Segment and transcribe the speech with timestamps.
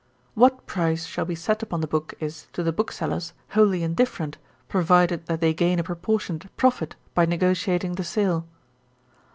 [0.33, 5.27] What price shall be set upon the book, is, to the booksellers, wholly indifferent, provided
[5.27, 8.47] that they gain a proportionate profit by negociating the sale.